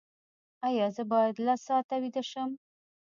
ایا 0.67 0.87
زه 0.95 1.03
باید 1.11 1.35
لس 1.45 1.59
ساعته 1.67 1.95
ویده 2.01 2.23
شم؟ 2.31 2.49